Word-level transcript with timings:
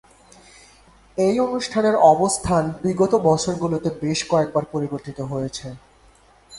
এই 1.17 1.35
অনুষ্ঠানের 1.39 1.95
অবস্থান 2.11 2.63
বিগত 2.83 3.13
বছরগুলোতে 3.29 3.89
বেশ 4.01 4.19
কয়েকবার 4.31 4.63
পরিবর্তিত 4.73 5.17
হয়েছে। 5.31 5.67